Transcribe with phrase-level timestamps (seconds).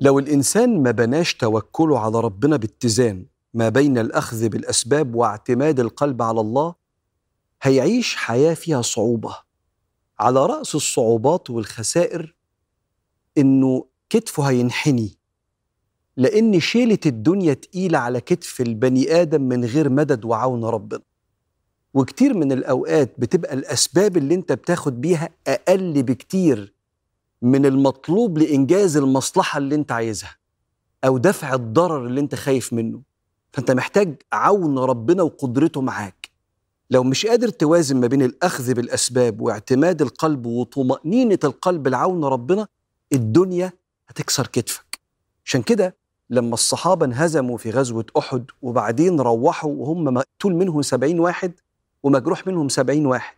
[0.00, 6.40] لو الإنسان ما بناش توكله على ربنا باتزان ما بين الأخذ بالأسباب واعتماد القلب على
[6.40, 6.74] الله
[7.62, 9.36] هيعيش حياة فيها صعوبة.
[10.18, 12.34] على رأس الصعوبات والخسائر
[13.38, 15.18] إنه كتفه هينحني.
[16.16, 21.02] لأن شيلة الدنيا تقيلة على كتف البني آدم من غير مدد وعون ربنا.
[21.94, 26.74] وكتير من الأوقات بتبقى الأسباب اللي أنت بتاخد بيها أقل بكتير
[27.42, 30.36] من المطلوب لإنجاز المصلحة اللي أنت عايزها
[31.04, 33.00] أو دفع الضرر اللي أنت خايف منه.
[33.52, 36.30] فأنت محتاج عون ربنا وقدرته معاك.
[36.90, 42.66] لو مش قادر توازن ما بين الأخذ بالأسباب واعتماد القلب وطمأنينة القلب لعون ربنا
[43.12, 43.72] الدنيا
[44.08, 45.00] هتكسر كتفك.
[45.44, 45.96] عشان كده
[46.30, 51.52] لما الصحابة انهزموا في غزوة أحد وبعدين روحوا وهم مقتول منهم سبعين واحد
[52.02, 53.36] ومجروح منهم سبعين واحد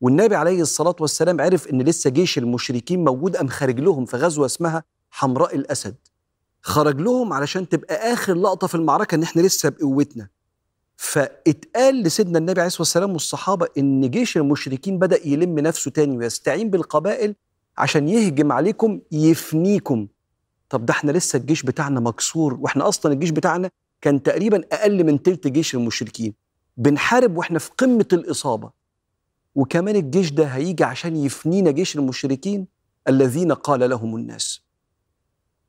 [0.00, 4.46] والنبي عليه الصلاة والسلام عرف إن لسه جيش المشركين موجود أم خارج لهم في غزوة
[4.46, 5.94] اسمها حمراء الأسد.
[6.62, 10.28] خرج لهم علشان تبقى آخر لقطة في المعركة إن إحنا لسه بقوتنا.
[10.96, 16.70] فاتقال لسيدنا النبي عليه الصلاة والسلام والصحابة إن جيش المشركين بدأ يلم نفسه تاني ويستعين
[16.70, 17.34] بالقبائل
[17.78, 20.06] عشان يهجم عليكم يفنيكم.
[20.68, 23.70] طب ده إحنا لسه الجيش بتاعنا مكسور وإحنا أصلا الجيش بتاعنا
[24.00, 26.34] كان تقريبا أقل من تلت جيش المشركين.
[26.76, 28.79] بنحارب وإحنا في قمة الإصابة.
[29.54, 32.66] وكمان الجيش ده هيجي عشان يفنينا جيش المشركين
[33.08, 34.60] الذين قال لهم الناس.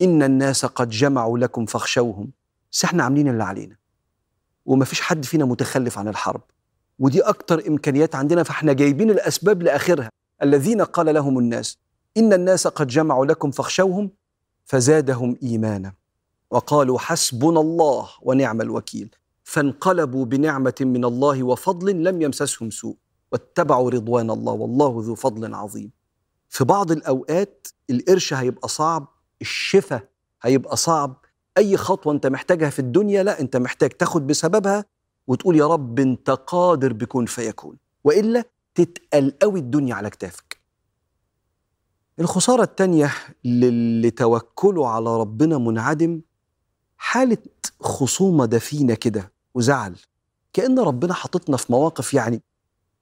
[0.01, 2.31] إن الناس قد جمعوا لكم فاخشوهم.
[2.71, 3.75] بس إحنا عاملين اللي علينا.
[4.65, 6.41] ومفيش حد فينا متخلف عن الحرب.
[6.99, 10.09] ودي أكتر إمكانيات عندنا فإحنا جايبين الأسباب لآخرها.
[10.43, 11.77] الذين قال لهم الناس
[12.17, 14.11] إن الناس قد جمعوا لكم فاخشوهم
[14.65, 15.93] فزادهم إيمانا.
[16.51, 19.15] وقالوا حسبنا الله ونعم الوكيل.
[19.43, 22.95] فانقلبوا بنعمة من الله وفضل لم يمسسهم سوء.
[23.31, 25.91] واتبعوا رضوان الله والله ذو فضل عظيم.
[26.49, 29.07] في بعض الأوقات القرش هيبقى صعب
[29.41, 30.09] الشفاء
[30.41, 31.25] هيبقى صعب.
[31.57, 34.85] أي خطوة أنت محتاجها في الدنيا لا أنت محتاج تاخد بسببها
[35.27, 37.77] وتقول يا رب أنت قادر بكون فيكون.
[38.03, 38.43] وإلا
[38.75, 40.61] تتقل قوي الدنيا على كتافك.
[42.19, 43.11] الخسارة الثانية
[43.43, 46.21] للي توكله على ربنا منعدم
[46.97, 47.37] حالة
[47.79, 49.95] خصومة دفينة كده وزعل.
[50.53, 52.41] كأن ربنا حاططنا في مواقف يعني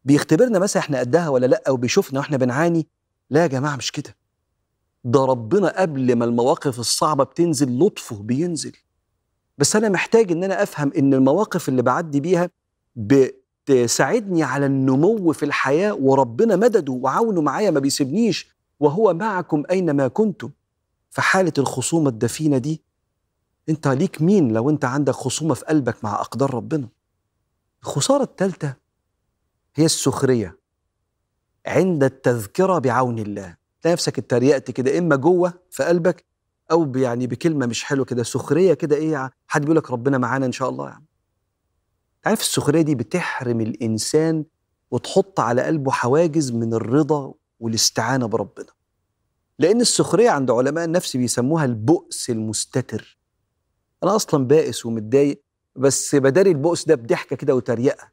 [0.06, 2.88] بيختبرنا مثلا إحنا قدها ولا لأ وبيشوفنا وإحنا بنعاني؟
[3.30, 4.16] لا يا جماعة مش كده.
[5.04, 8.76] ده ربنا قبل ما المواقف الصعبة بتنزل لطفه بينزل.
[9.58, 12.50] بس أنا محتاج إن أنا أفهم إن المواقف اللي بعدي بيها
[12.96, 18.50] بتساعدني على النمو في الحياة وربنا مدده وعونه معايا ما بيسيبنيش
[18.80, 20.50] وهو معكم أينما كنتم.
[21.12, 22.82] في حالة الخصومة الدفينة دي
[23.70, 26.88] أنت ليك مين لو أنت عندك خصومة في قلبك مع أقدار ربنا؟
[27.84, 28.76] الخسارة الثالثه
[29.76, 30.60] هي السخرية.
[31.68, 33.58] عند التذكرة بعون الله.
[33.82, 36.26] تلاقي نفسك اتريقت كده إما جوه في قلبك
[36.72, 40.52] أو يعني بكلمة مش حلوة كده سخرية كده إيه حد بيقول لك ربنا معانا إن
[40.52, 41.06] شاء الله يعني
[42.26, 44.46] عارف السخرية دي بتحرم الإنسان
[44.92, 48.68] وتحط على قلبه حواجز من الرضا والاستعانة بربنا.
[49.60, 53.18] لأن السخرية عند علماء النفس بيسموها البؤس المستتر.
[54.04, 55.44] أنا أصلا بائس ومتضايق
[55.76, 58.12] بس بداري البؤس ده بضحكة كده وتريقة.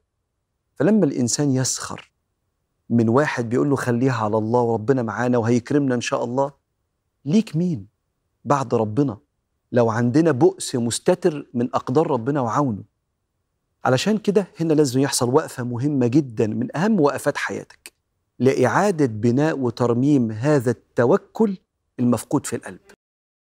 [0.76, 2.10] فلما الإنسان يسخر
[2.90, 6.52] من واحد بيقول له خليها على الله وربنا معانا وهيكرمنا إن شاء الله
[7.24, 7.86] ليك مين؟
[8.44, 9.18] بعد ربنا.
[9.72, 12.82] لو عندنا بؤس مستتر من أقدار ربنا وعونه.
[13.84, 17.92] علشان كده هنا لازم يحصل وقفة مهمة جدا من أهم وقفات حياتك.
[18.38, 21.56] لإعادة بناء وترميم هذا التوكل
[22.00, 22.95] المفقود في القلب.